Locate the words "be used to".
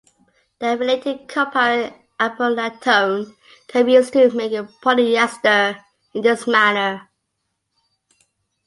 3.85-4.31